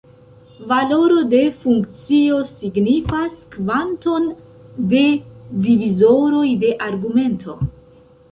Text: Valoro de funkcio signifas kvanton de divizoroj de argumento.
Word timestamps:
Valoro 0.69 1.17
de 1.33 1.39
funkcio 1.65 2.37
signifas 2.51 3.35
kvanton 3.55 4.25
de 4.95 5.01
divizoroj 5.67 6.49
de 6.67 6.73
argumento. 6.87 7.59